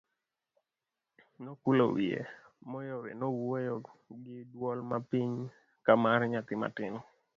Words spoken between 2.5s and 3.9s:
Moyowe nowuoyo